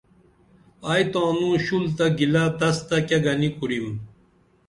[0.89, 3.87] ائی تانو شُل تہ گِلہ تس تہ کیہ گنی کُرِم